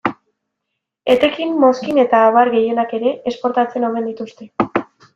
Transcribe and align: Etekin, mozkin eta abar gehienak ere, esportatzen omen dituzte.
Etekin, 1.15 1.53
mozkin 1.65 2.01
eta 2.05 2.23
abar 2.31 2.53
gehienak 2.57 2.99
ere, 3.01 3.15
esportatzen 3.33 3.91
omen 3.93 4.13
dituzte. 4.13 4.53